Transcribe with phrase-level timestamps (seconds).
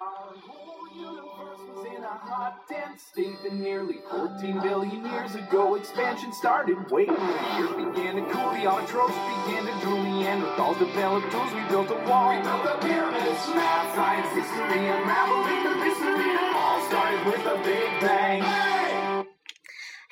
[0.00, 5.76] Our whole universe was in a hot, dense state that nearly 14 billion years ago
[5.76, 6.90] expansion started.
[6.90, 9.14] Wait, the began to cool, the autotrophs
[9.46, 12.34] began to drool, Neanderthals developed tools, we built a wall.
[12.34, 16.30] We built the pyramids, math, science, history, unraveling the mystery.
[16.34, 18.73] It all started with a big bang.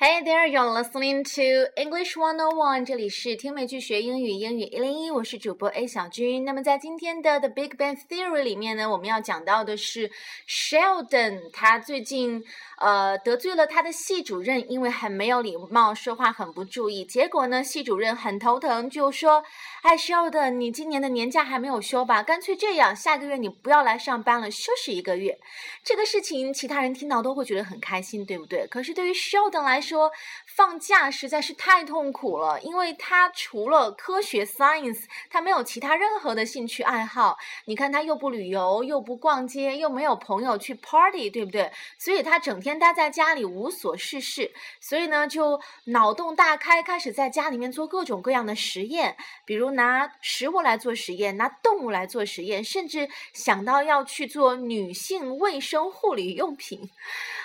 [0.05, 6.43] Hey there, you're listening to English One On One，这里是听美剧学英语，英语一零一，我是主播 A 小军。
[6.43, 10.11] 那么在今天的 The Big Bang Theory 里面呢，我们要讲到的是
[10.45, 12.43] Sheldon，他最近
[12.79, 17.05] 呃得罪了他的系主任，因为很没有礼貌，说话很不注意。
[17.05, 19.41] 结果呢，系主任很头疼，就说
[19.83, 22.21] ：“哎，Sheldon，你今年的年假还没有休吧？
[22.21, 25.39] 干脆这样，下个月你不要来上班了，休息一个月。”
[25.81, 28.67] 这个事情其他人听到都会觉得很开心，对不对？
[28.67, 30.11] 可是对于 Sheldon 来说，说
[30.47, 37.37] 放假实在是太痛苦了，因为他除了科学 science，他没有其他任何的兴趣爱好。
[37.65, 41.71] 你看他又不旅游，又不逛街，又没有朋友去 party，对不对？
[41.99, 56.89] 所以他整天待在家里无所事事，所以呢就脑洞大开，开始在家里面做各种各样的实验，比如拿食物来做实验，拿动物来做实验，甚至想到要去做女性卫生护理用品。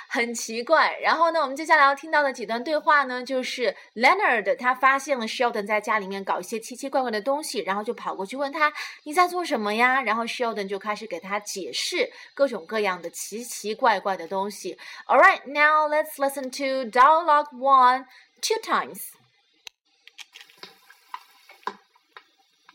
[0.07, 8.71] 很奇怪，然后呢，我们接下来要听到的几段对话呢，就是 Leonard 他发现了 Sheldon 在家里面搞一些奇奇怪怪的东西，然后就跑过去问他
[9.03, 10.01] 你在做什么呀？
[10.01, 14.77] 然后 Sheldon 就开始给他解释各种各样的奇奇怪怪的东西。
[15.07, 18.05] All right, now let's listen to dialogue one
[18.41, 19.11] two times.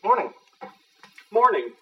[0.02, 0.32] Morning.
[1.30, 1.74] Morning.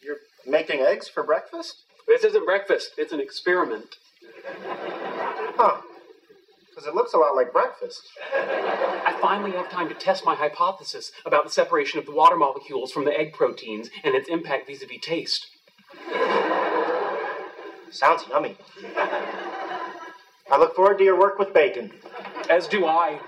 [0.00, 1.84] You're making eggs for breakfast?
[2.06, 3.98] This isn't breakfast, it's an experiment.
[5.55, 5.81] Huh.
[6.69, 8.01] Because it looks a lot like breakfast.
[8.33, 12.91] I finally have time to test my hypothesis about the separation of the water molecules
[12.91, 15.47] from the egg proteins and its impact vis a vis taste.
[17.91, 18.57] Sounds yummy.
[20.51, 21.91] I look forward to your work with bacon.
[22.49, 23.19] As do I.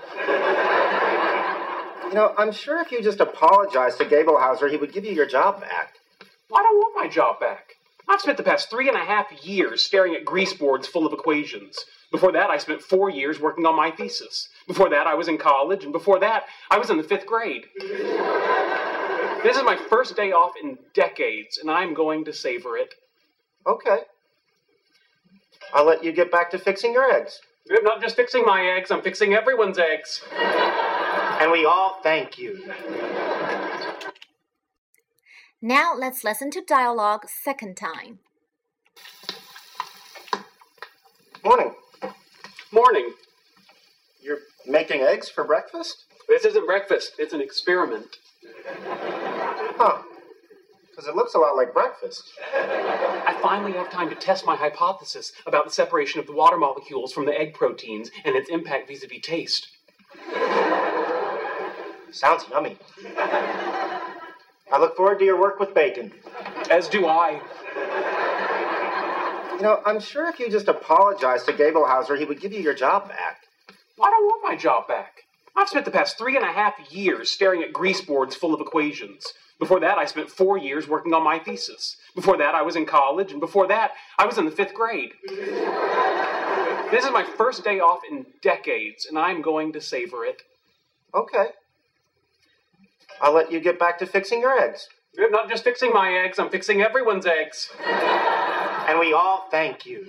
[2.08, 5.26] You know, I'm sure if you just apologized to Gablehauser, he would give you your
[5.26, 5.94] job back.
[6.52, 7.75] I don't want my job back.
[8.08, 11.12] I've spent the past three and a half years staring at grease boards full of
[11.12, 11.76] equations.
[12.12, 14.48] Before that, I spent four years working on my thesis.
[14.68, 17.66] Before that, I was in college, and before that, I was in the fifth grade.
[19.42, 22.94] this is my first day off in decades, and I'm going to savor it.
[23.66, 23.98] Okay.
[25.74, 27.40] I'll let you get back to fixing your eggs.
[27.68, 30.22] I'm not just fixing my eggs, I'm fixing everyone's eggs.
[30.32, 32.72] And we all thank you.
[35.66, 38.20] Now let's listen to dialogue second time.
[41.44, 41.74] Morning.
[42.70, 43.12] Morning.
[44.22, 46.04] You're making eggs for breakfast?
[46.28, 48.06] This isn't breakfast, it's an experiment.
[49.76, 50.02] Huh.
[50.88, 52.22] Because it looks a lot like breakfast.
[52.54, 57.12] I finally have time to test my hypothesis about the separation of the water molecules
[57.12, 59.66] from the egg proteins and its impact vis a vis taste.
[62.12, 62.78] Sounds yummy.
[64.72, 66.12] I look forward to your work with bacon.
[66.70, 67.40] As do I.
[69.56, 72.74] You know, I'm sure if you just apologized to Gablehauser, he would give you your
[72.74, 73.42] job back.
[73.70, 75.22] I don't want my job back.
[75.56, 78.60] I've spent the past three and a half years staring at grease boards full of
[78.60, 79.24] equations.
[79.58, 81.96] Before that, I spent four years working on my thesis.
[82.14, 85.12] Before that, I was in college, and before that, I was in the fifth grade.
[86.90, 90.42] this is my first day off in decades, and I'm going to savor it.
[91.14, 91.46] Okay.
[93.20, 94.88] I'll let you get back to fixing your eggs.
[95.18, 97.70] I'm not just fixing my eggs, I'm fixing everyone's eggs.
[98.88, 100.06] And we all thank you.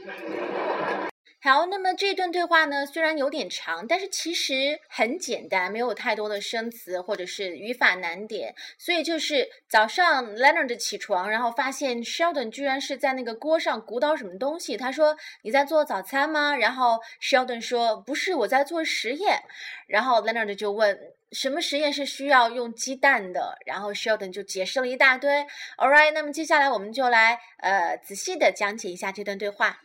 [1.39, 8.55] 好，那么这段对话呢，虽然有点长，但是其实很简单，没有太多的生词或者是语法难点。
[8.79, 14.75] 所以就是早上 Leonard 起床，然后发现 Sheldon 居然是在那个锅上鼓捣什么东西。
[14.75, 19.43] 他说：“你在做早餐吗？”然后 Sheldon 说：“不是，我在做实验。”
[19.87, 20.99] 然后 Leonard 就问
[21.31, 25.45] ：“什么实验是需要用鸡蛋的？”然后 Sheldon 就解释了一大堆。
[25.77, 29.81] All right，那么接下来我们就来呃仔细的讲解一下这段对话。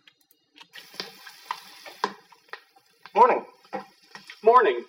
[3.14, 3.46] Morning.
[4.44, 4.84] Morning.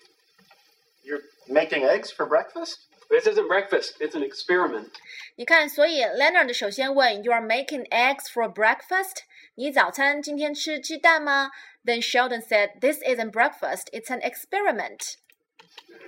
[1.02, 2.80] You're making eggs for breakfast?
[3.10, 4.90] This isn't breakfast, it's an experiment.
[5.36, 9.22] 你看，所以 Leonard 首先问，You are making eggs for breakfast？
[9.54, 11.50] 你早餐今天吃鸡蛋吗？
[11.84, 15.16] Then Sheldon said, This isn't breakfast, it's an experiment.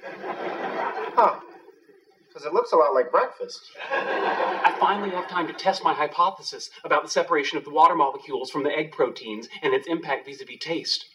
[1.17, 1.41] Huh.
[2.29, 3.61] Because it looks a lot like breakfast.
[3.91, 8.51] I finally have time to test my hypothesis about the separation of the water molecules
[8.51, 11.07] from the egg proteins and its impact vis a vis taste.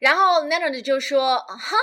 [0.00, 1.76] 然后 Leonard 就说哈，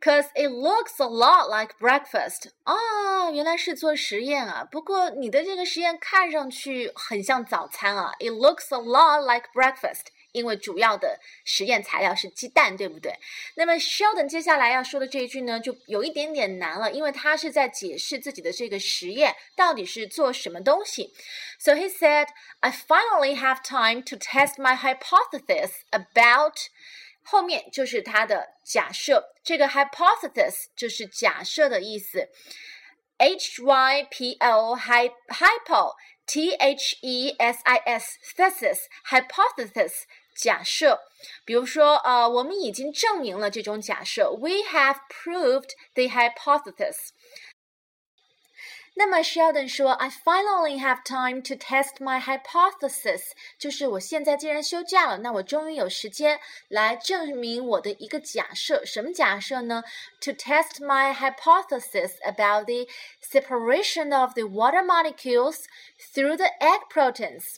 [0.00, 2.50] cause it looks a lot like breakfast。
[2.62, 4.64] 啊，原来是做实验啊。
[4.70, 8.12] 不过你的这个实验看上去很像早餐啊。
[8.20, 10.06] It looks a lot like breakfast。
[10.32, 13.18] 因为主要的实验材料是鸡蛋，对不对？
[13.54, 21.14] 那么 Sheldon 接下来要说的这一句呢，就有一点点难了，因为他是在解释自己的这个实验到底是做什么东西。
[21.58, 22.26] So he said,
[22.60, 26.68] "I finally have time to test my hypothesis about."
[27.23, 32.29] 后面就是它的假设，这个 hypothesis 就是假设的意思。
[33.17, 35.95] H Y P O hypo
[36.25, 40.99] T H E S I S thesis hypothesis 假设，
[41.45, 47.09] 比如说，呃，我们已经证明了这种假设，We have proved the hypothesis。
[49.00, 58.84] 那么 Sheldon 说，I finally have time to test my hypothesis，就是我现在既然休假了，那我终于有时间来证明我的一个假设。
[58.86, 59.82] 什么假设呢？
[60.22, 62.86] To test my hypothesis about the
[63.22, 65.64] separation of the water molecules
[66.14, 67.56] through the egg proteins。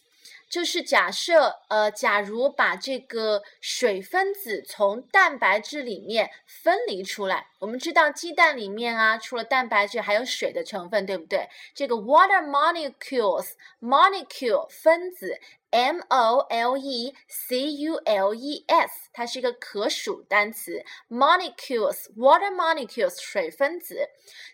[0.53, 11.49] 就是假设，呃，假如把这个水分子从蛋白质里面分离出来，我们知道鸡蛋里面啊，除了蛋白质还有水的成分，对不对？
[11.73, 15.39] 这个 water molecules，molecule 分子。
[15.72, 20.82] M O L E C U L E S，它是一个可数单词。
[21.10, 24.08] Molecules，water molecules，水分子。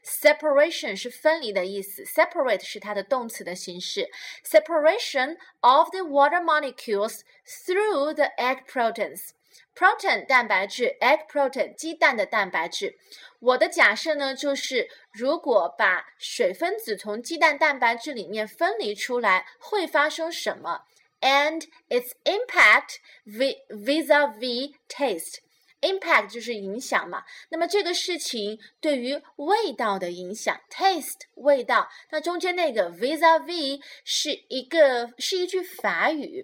[0.05, 4.11] Separation 是分离的意思，separate 是它的动词的形式。
[4.45, 12.99] Separation of the water molecules through the egg proteins。Protein 蛋白质，egg protein 鸡蛋的蛋白质。
[13.39, 20.87] 我的假设呢，就是如果把水分子从鸡蛋蛋白质里面分离出来，会发生什么
[21.22, 25.40] ？and its impact vis-a-vis taste。
[25.82, 36.44] impact 就是影响嘛，那么这个事情对于味道的影响，taste 味道，那中间那个 vis a v 是一个是一句法语，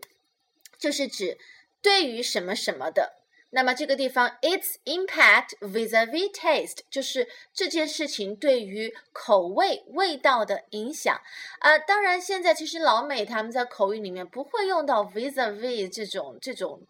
[0.77, 1.37] 就是指
[1.81, 3.24] 对于什么什么的。
[3.55, 11.19] 那么这个地方，its impact vis-a-vis taste，就是这件事情对于口味味道的影响。
[11.61, 16.81] 呃，当然现在其实老美他们在口语里面不会用到 vis-a-vis 这种这种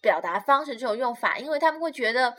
[0.00, 2.36] 表达方式、这种用法，因为他们会觉得。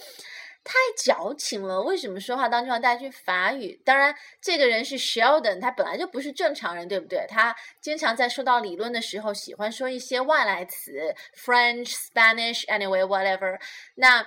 [0.63, 1.81] 太矫情了！
[1.81, 3.81] 为什么说话当中要带句法语？
[3.83, 7.25] 当然，这个人是 Sheldon，他本来就不是正常人，对不对？
[7.27, 13.59] 他经常在说到理论的时候，喜欢说一些外来词，French、Spanish，anyway，whatever。
[13.95, 14.25] 那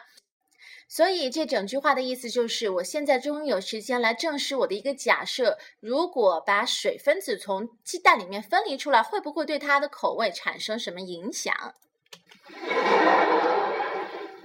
[0.88, 11.54] 所以这整句话的意思就是，我现在终于有时间来证实我的一个假设：如果把水分子从鸡蛋里面分离出来，会不会对它的口味产生什么影响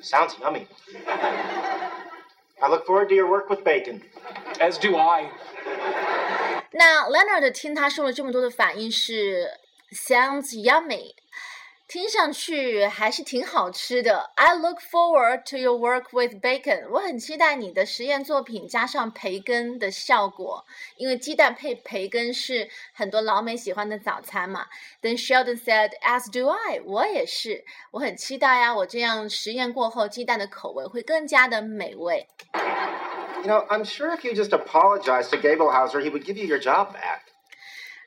[0.01, 0.65] ？Sounds yummy.
[2.62, 4.02] I look forward to your work with bacon.
[4.60, 5.30] As do I.
[6.72, 9.48] 那 Leonard 听他说了这么多的反应是
[9.92, 11.14] sounds yummy，
[11.90, 14.32] 听上去还是挺好吃的。
[14.34, 16.88] I look forward to your work with bacon。
[16.90, 20.64] 我很期待你的实验作品加上培根的效果，
[20.96, 24.66] 因为鸡蛋配培根是很多老美喜欢的早餐嘛。
[25.00, 26.80] Then Sheldon said, "As do I。
[26.84, 28.74] 我也是，我很期待呀。
[28.74, 32.26] 我这样实验过后，鸡蛋的口味会更加的美味。
[33.44, 36.92] You know, I'm sure if you just apologized to Gablehauser, he would give you your job
[36.92, 37.20] back.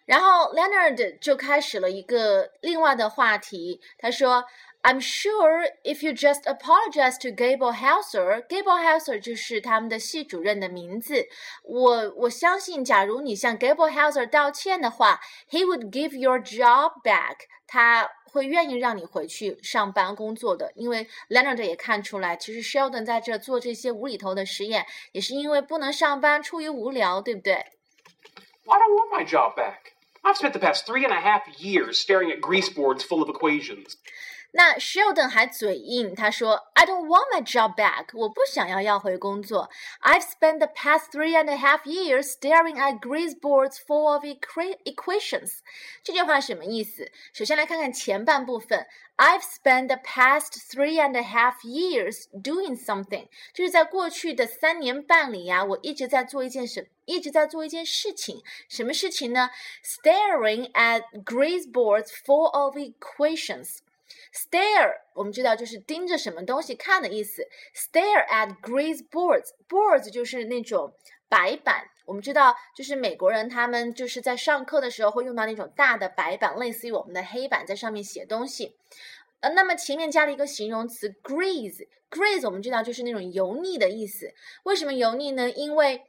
[0.06, 4.44] 然后 Leonard 就开始了一个另外的话题，他说
[4.82, 11.26] ：“I'm sure if you just apologize to Gablehauser，Gable Hauser 就是他们的系主任的名字。
[11.62, 15.20] 我我相信，假如你向 Gablehauser 道歉的话
[15.50, 17.36] ，he would give your job back。
[17.66, 20.70] 他会愿意让你回去上班工作的。
[20.74, 27.54] 因为 Leonard 也看出来，其实 Sheldon 在这做这些无厘头的实验，也是因为不能上班，出于无聊，对不对？”
[28.66, 29.93] don't want my job back?
[30.24, 33.28] I've spent the past three and a half years staring at grease boards full of
[33.28, 33.96] equations.
[34.53, 39.69] 那 Sheldon 还嘴硬，他说：“I don't want my job back，我不想要要回工作。
[40.01, 45.59] I've spent the past three and a half years staring at grease boards full of equations。”
[46.03, 47.11] 这句话什么意思？
[47.31, 58.41] 首先来看看前半部分，I've spent the past three and a half years doing something，就是在过去的三年半里呀，我一直在做一件什，一直在做一件事情。
[58.67, 59.51] 什么事情呢？
[59.83, 63.79] Staring at grease boards full of equations。
[64.34, 67.46] Stare，我们知道就是盯着什么东西看的意思。
[67.72, 70.92] Stare at grease boards，boards 就是那种
[71.28, 71.84] 白板。
[72.04, 78.76] 我们知道，就是美国人他们就是在上课的时候会用到那种大的白板，类似于我们的黑板，在上面写东西。
[79.40, 84.34] 呃，那么前面加了一个形容词 grease，grease 我们知道就是那种油腻的意思。
[84.64, 85.48] 为什么油腻呢？
[85.48, 86.02] 因为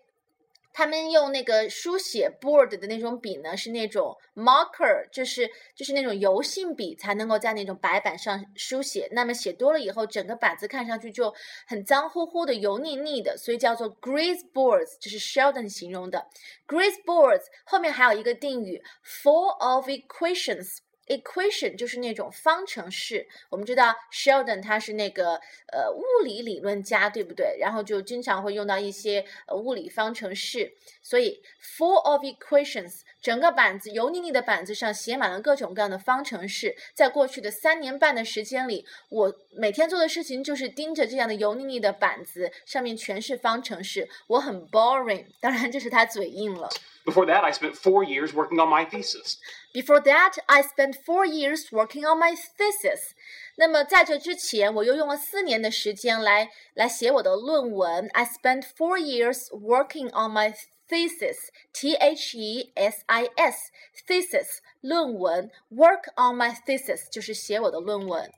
[0.77, 9.07] 他们用那个书写 board 的那种笔呢，是那种 marker，就是就是那种油性笔才能够在那种白板上书写。
[9.13, 11.33] 那么写多了以后，整个板子看上去就
[11.65, 16.27] 很脏乎乎的、油腻腻的，所以叫做 grease boards，这是 Sheldon 形容的。
[16.67, 20.79] grease boards 后面还有一个定语 full of equations。
[21.07, 25.35] Equation 就是那种方程式，我们知道 Sheldon 他是那个
[25.71, 27.57] 呃物理理论家，对不对？
[27.59, 36.75] 然后就经常会用到一些呃物理方程式，所以 full of equations，整个板子油腻腻的板子上写满了各种各样的方程式。
[36.93, 45.25] 在过去的三年半的时间里，我每天做的事情就是盯着这样的油腻腻的板子，上面全是方程式，我很 boring。
[45.39, 46.69] 当然，这是他嘴硬了。
[47.04, 49.38] Before that, I spent four years working on my thesis.
[49.72, 53.12] Before that, I spent four years working on my thesis.
[53.56, 58.08] 那么在这之前，我又用了四年的时间来来写我的论文。
[58.12, 60.54] I spent four years working on my
[60.88, 63.70] thesis, T H E S I S,
[64.06, 68.30] thesis 论文，work on my thesis 就是写我的论文。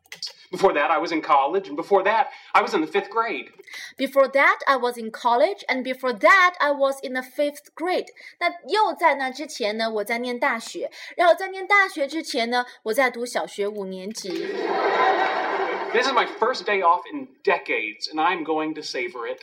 [0.50, 3.50] Before that, I was in college, and before that, I was in the fifth grade.
[3.96, 8.08] Before that, I was in college, and before that, I was in the fifth grade.
[8.38, 14.28] 那又在那之前呢，我在念大学，然后在念大学之前呢，我在读小学五年级。
[15.94, 19.40] This is my first day off in decades, and I'm going to savor it.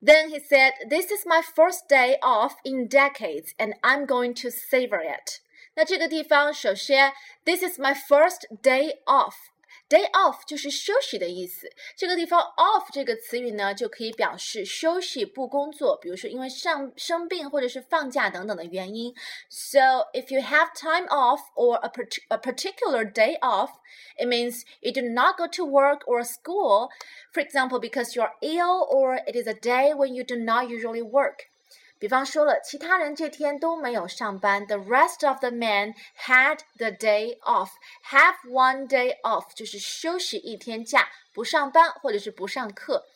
[0.00, 4.50] Then he said, This is my first day off in decades, and I'm going to
[4.50, 5.40] savor it.
[5.74, 7.12] 那这个地方，首先，
[7.44, 9.34] This is my first day off。
[9.90, 11.70] Day off 就是休息的意思。
[11.96, 19.14] 这个地方 off 这个词语呢，就可以表示休息不工作，比如说因为上生病或者是放假等等的原因。
[19.48, 21.90] So if you have time off or a,
[22.28, 23.70] a particular day off,
[24.18, 26.90] it means you do not go to work or school,
[27.32, 31.02] for example, because you're ill or it is a day when you do not usually
[31.02, 31.48] work.
[32.00, 34.66] 比方说了，其他人这天都没有上班。
[34.66, 37.70] The rest of the men had the day off.
[38.10, 43.06] Have one day off 就是休息一天假，不上班或者是不上课。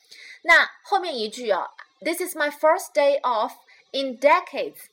[0.43, 1.71] 那后面一句啊，
[2.01, 3.53] This is my first day off
[3.93, 4.87] in decades.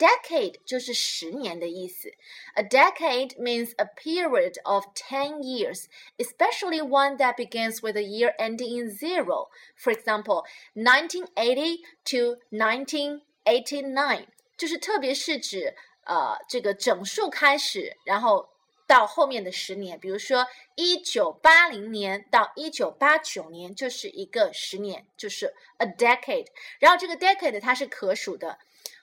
[0.00, 2.10] Decade 就是十年的意思。
[2.54, 5.86] A decade means a period of ten years,
[6.18, 9.48] especially one that begins with a year ending in zero.
[9.74, 10.44] For example,
[10.74, 11.80] 1980
[12.10, 14.26] to 1989，
[14.58, 18.50] 就是特别是指呃这个整数开始，然后
[18.86, 19.98] 到后面的十年。
[19.98, 26.48] 比如说一九八零年到一九八九年就是一个十年，就是 a decade。
[26.78, 28.58] 然后这个 decade 它是可数的。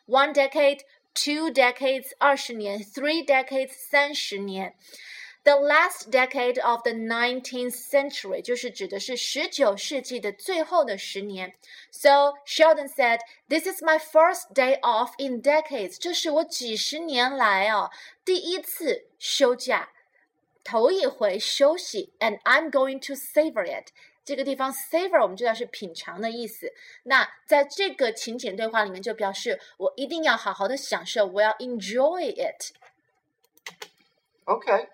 [0.08, 0.82] one decade,
[1.14, 4.76] two decades 二十年，three decades 三十年。
[5.46, 11.54] The last decade of the 19th century 就是指的是十九世纪的最后的十年。
[11.92, 17.90] So Sheldon said, "This is my first day off in decades." 这是我几十年来啊
[18.24, 19.90] 第一次休假，
[20.64, 23.92] 头一回休息，and I'm going to savor it.
[24.28, 26.72] 这个地方 savor 我们知道是品尝的意思。
[27.04, 34.88] 那在这个情景对话里面就表示我一定要好好的享受，我要 enjoy it。Okay.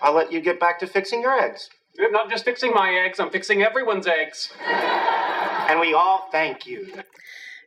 [0.00, 1.68] I'll let you get back to fixing your eggs.
[1.98, 4.50] I'm not just fixing my eggs, I'm fixing everyone's eggs.
[5.68, 6.86] And we all thank you.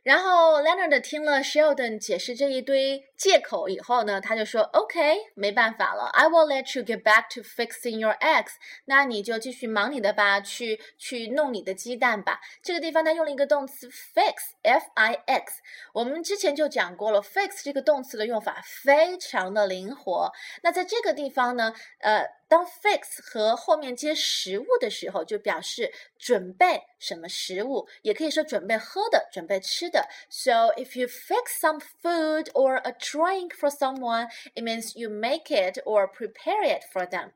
[0.02, 8.52] 然后 Leonard 听了 Sheldon 解释这一堆 借口以后呢，他就说：“OK，没办法了，I will let you get back to fixing your eggs。
[8.86, 12.40] 那你就继续忙你的吧，去去弄你的鸡蛋吧。
[12.62, 15.62] 这个地方他用了一个动词 fix，f-i-x。
[15.92, 20.32] 我们之前就讲过了，fix 这个动词的用法非常的灵活。
[20.62, 30.08] 那在这个地方呢，呃，当 fix 和后面接食物的时候，就表示准备什么食物，也可以说准备喝的，准备吃的。
[30.28, 35.78] So if you fix some food or a drink for someone, it means you make it
[35.84, 37.32] or prepare it for them.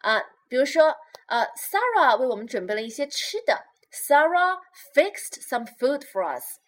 [0.00, 0.96] 啊，比如说，
[1.26, 3.66] 呃，Sarah 为我们准备了一些吃的。
[3.90, 4.60] Sarah
[4.94, 6.58] fixed some food for us.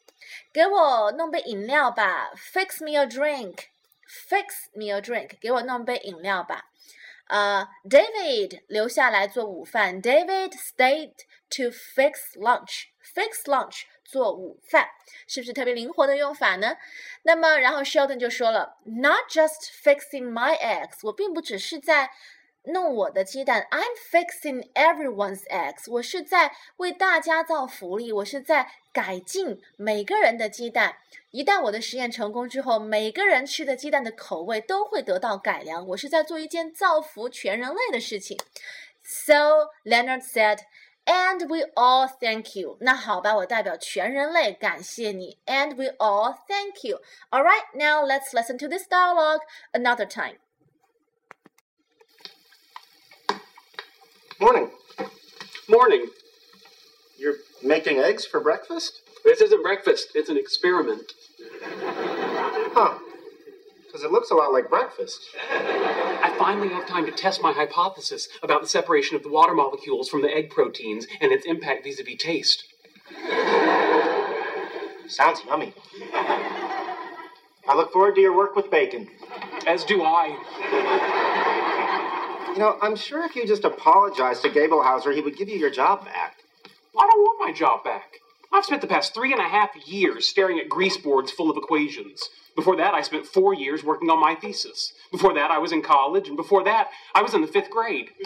[0.53, 2.33] 给我弄杯饮料吧。
[2.35, 3.65] Fix me a drink.
[4.29, 5.39] Fix me a drink.
[5.41, 6.67] 给我弄杯饮料吧。
[7.29, 10.01] 呃，David 留下来做午饭。
[10.01, 11.15] David stayed
[11.51, 12.85] to fix lunch.
[13.03, 14.90] Fix lunch 做午饭，
[15.26, 16.76] 是不是特别灵活的用法呢？
[17.24, 22.12] 那么，然后 Sheldon 就说了，Not just fixing my eggs，我并不只是在
[22.64, 25.90] 弄我的鸡蛋，I'm fixing everyone's eggs。
[25.90, 30.98] 我是在为大家造福利，我是在改进每个人的鸡蛋。
[31.32, 35.88] 一旦我的实验成功之后，每个人吃的鸡蛋的口味都会得到改良。
[35.88, 38.38] 我是在做一件造福全人类的事情。
[39.04, 40.60] So Leonard said,
[41.05, 45.39] "And we all thank you." 那好吧，我代表全人类感谢你。
[45.47, 47.01] And we all thank you.
[47.31, 49.41] All right, now let's listen to this dialogue
[49.73, 50.39] another time.
[54.39, 54.71] Morning.
[55.69, 56.11] Morning.
[57.17, 59.01] You're making eggs for breakfast?
[59.25, 61.13] This isn't breakfast, it's an experiment.
[62.75, 62.99] Huh.
[63.92, 65.20] Because it looks a lot like breakfast.
[65.52, 70.08] I finally have time to test my hypothesis about the separation of the water molecules
[70.08, 72.64] from the egg proteins and its impact vis a vis taste.
[75.10, 75.74] Sounds yummy.
[77.68, 79.10] I look forward to your work with bacon.
[79.68, 80.38] As do I.
[82.54, 85.70] You know, I'm sure if you just apologized to Gablehauser, he would give you your
[85.70, 86.38] job back.
[86.98, 88.20] I don't want my job back.
[88.54, 91.58] I've spent the past three and a half years staring at grease boards full of
[91.58, 92.30] equations.
[92.56, 94.92] Before that, I spent four years working on my thesis.
[95.12, 98.10] Before that, I was in college, and before that, I was in the fifth grade.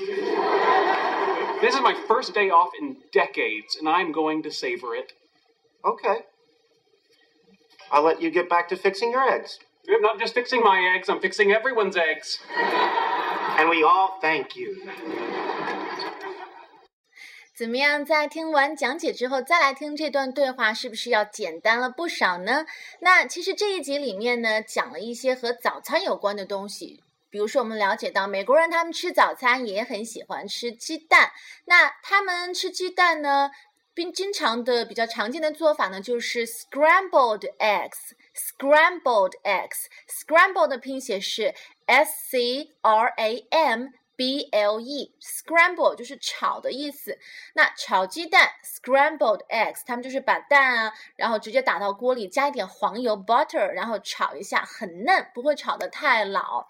[1.62, 5.13] this is my first day off in decades, and I'm going to savor it.
[5.86, 6.22] Okay.
[7.91, 9.60] I'll let you get back to fixing your eggs.
[9.88, 12.39] I'm not just fixing my eggs, I'm fixing everyone's eggs.
[12.58, 14.89] And we all thank you.
[17.56, 18.04] 怎么样？
[18.04, 22.66] 在听完讲解之后，再来听这段对话，是不是要简单了不少呢？
[23.00, 27.02] 那其实这一集里面呢，讲了一些和早餐有关的东西。
[27.30, 31.32] 比如说，我们了解到美国人他们吃早餐也很喜欢吃鸡蛋。
[31.64, 33.50] 那他们吃鸡蛋呢，
[33.94, 38.12] 并经常的比较常见的做法呢，就是 scrambled eggs。
[38.36, 43.88] scrambled eggs，scrambled 的拼写是 s c r a m。
[44.15, 47.17] B L E scramble 就是炒的意思。
[47.53, 56.67] 那炒鸡蛋 scrambled eggs，他们就是把蛋啊，然后直接打到锅里，加一点黄油 butter，然后炒一下，很嫩，不会炒得太老。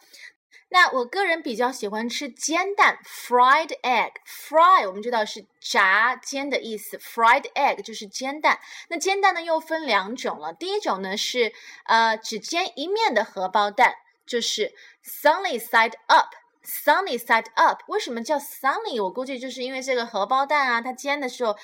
[0.70, 4.14] 那我个人比较喜欢吃煎蛋 fried egg。
[4.26, 8.60] fry 我们知道是炸煎的意思，fried egg 就是煎蛋。
[8.90, 11.54] 那煎蛋呢又分两种了，第一种呢是
[11.86, 13.94] 呃只煎一面的荷包蛋，
[14.26, 14.74] 就是
[15.04, 16.34] sunny side up。
[16.66, 19.02] Sunny side up，为什么叫 sunny？
[19.04, 21.56] 我估计就是因为这个荷包蛋啊，它煎的时候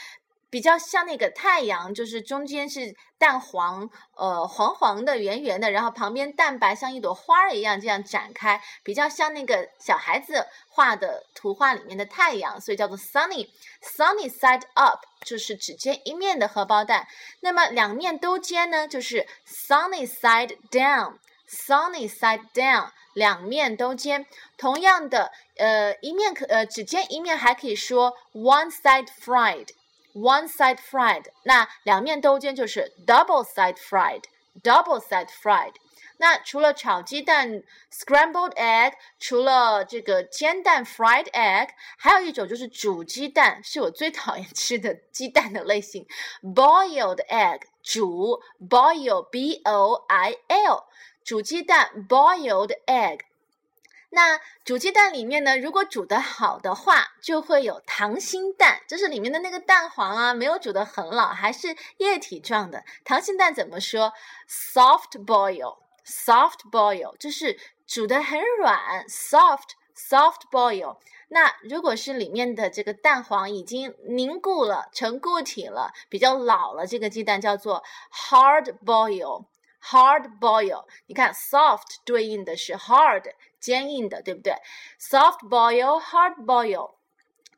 [0.49, 13.49] 比较像那个太阳，就是中间是蛋黄，呃，黄黄的、圆圆的，然后旁边蛋白像一朵花儿一样这样展开，比较像那个小孩子画的图画里面的太阳，所以叫做 sunny。
[13.81, 17.07] Sunny side up 就是只煎一面的荷包蛋，
[17.39, 21.17] 那么两面都煎呢，就是 sunny side down。
[21.49, 22.91] Sunny side down。
[23.13, 24.25] 两面都煎，
[24.57, 31.25] 同样的，呃，一面可呃只煎一面，还可以说 one side fried，one side fried。
[31.43, 35.73] 那两面都煎就是 double side fried，double side fried。
[36.17, 46.05] 那除了炒鸡蛋 scrambled egg，除了这个煎蛋 fried egg，还有一种就是煮鸡蛋，是我最讨厌吃的鸡蛋的类型
[46.43, 50.85] boiled egg，煮 boil b o i l。
[51.23, 53.19] 煮鸡蛋 （boiled egg），
[54.09, 62.83] 那煮鸡蛋里面呢，如果煮得好的话，就会有溏心蛋，就是里面的那个蛋黄啊，没有煮得很老，还是液体状的。
[63.05, 64.11] 溏心蛋怎么说
[64.49, 67.57] ？soft boil，soft boil，就是
[67.87, 70.97] 煮得很软，soft soft boil。
[71.29, 77.81] 那如果是里面的这个蛋黄已经凝固了，成固体了，比较老了，这个鸡蛋叫做
[78.11, 79.45] hard boil。
[79.83, 84.53] Hard boil，你看，soft 对应的是 hard，坚硬的，对不对
[84.99, 86.95] ？Soft boil，hard boil。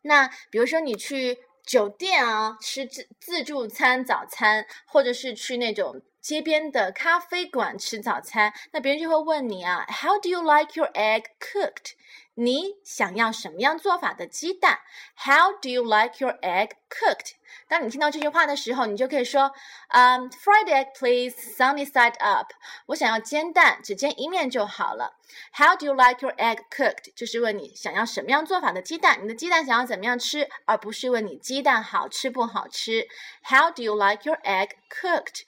[0.04, 11.94] 那比如说你去酒店啊，吃自自助餐早餐，或者是去那种街边的咖啡馆吃早餐，那别人就会问你啊，How do you like your egg cooked？
[12.36, 14.80] 你想要什么样做法的鸡蛋
[15.16, 17.34] ？How do you like your egg cooked？
[17.68, 19.52] 当你听到这句话的时候，你就可以说，
[19.90, 22.52] 嗯，fried egg please, sunny side up。
[22.88, 25.16] 我想要煎蛋，只煎一面就好了。
[25.54, 27.14] How do you like your egg cooked？
[27.16, 33.08] 就是问你想要什么样做法的鸡蛋，你的鸡蛋想要怎么样吃，而不是问你鸡蛋好吃不好吃。
[33.44, 35.44] How do you like your egg cooked？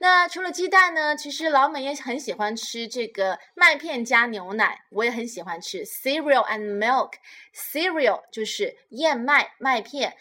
[0.00, 1.16] 那除了鸡蛋呢？
[1.16, 7.14] 其实老美也很喜欢吃这个麦片加牛奶，我也很喜欢吃 cereal and milk。
[7.52, 10.16] cereal 就是燕麦麦片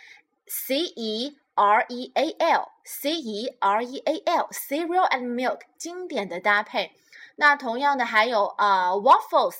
[0.47, 6.93] ，c e r e a l，c e r e a l，cereal and milk 经典的搭配。
[7.35, 9.57] 那同样的还有啊 waffles。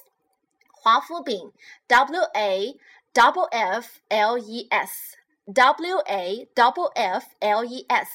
[0.72, 1.52] 华夫饼
[1.86, 2.80] ，W A
[3.14, 5.18] double F L E S。
[5.54, 8.12] W A double F L E S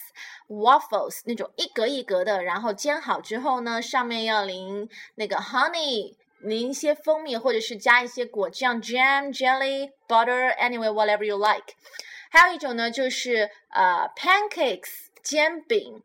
[0.48, 11.74] waffles 那种一格一格的，然后煎好之后呢，上面要淋那个 honey，淋一些蜂蜜，或者是加一些果酱 jam jelly butter anyway whatever you like。
[12.30, 16.02] 还有一种呢，就是呃 pancakes 煎饼。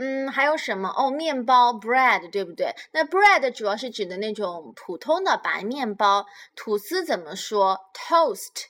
[0.00, 1.10] 嗯，还有什么哦？
[1.10, 2.72] 面包 bread 对不对？
[2.92, 6.24] 那 bread 主要是指的那种普通的白面包。
[6.54, 8.66] 吐司怎么说？toast。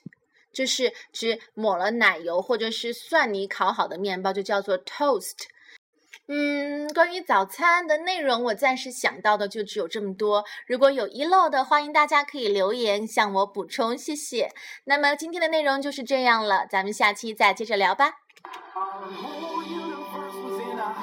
[0.59, 5.45] 就是指抹了奶油或者是蒜泥烤好的面包，就叫做 toast。
[6.27, 10.43] 嗯，关于早餐的内容，我暂时想到的就只有这么多。
[10.67, 14.49] 如果有遗漏的，欢迎大家可以留言向我补充，谢谢。
[14.83, 18.15] 那么今天的内容就是这样了，咱们下期再接着聊吧。